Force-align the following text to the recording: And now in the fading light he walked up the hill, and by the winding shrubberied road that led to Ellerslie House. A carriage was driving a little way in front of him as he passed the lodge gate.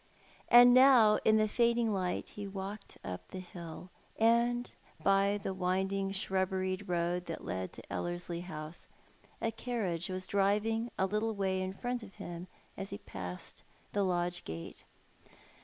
And 0.49 0.73
now 0.73 1.19
in 1.23 1.37
the 1.37 1.47
fading 1.47 1.93
light 1.93 2.29
he 2.29 2.47
walked 2.47 2.97
up 3.03 3.27
the 3.27 3.37
hill, 3.37 3.91
and 4.17 4.73
by 5.03 5.37
the 5.37 5.53
winding 5.53 6.11
shrubberied 6.11 6.89
road 6.89 7.27
that 7.27 7.45
led 7.45 7.71
to 7.73 7.93
Ellerslie 7.93 8.39
House. 8.39 8.87
A 9.43 9.51
carriage 9.51 10.09
was 10.09 10.25
driving 10.25 10.89
a 10.97 11.05
little 11.05 11.35
way 11.35 11.61
in 11.61 11.73
front 11.73 12.01
of 12.01 12.15
him 12.15 12.47
as 12.75 12.89
he 12.89 12.97
passed 12.97 13.61
the 13.91 14.01
lodge 14.01 14.43
gate. 14.43 14.85